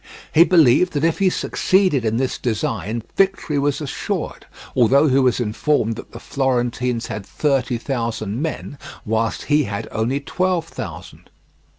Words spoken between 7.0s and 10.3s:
had thirty thousand men, whilst he had only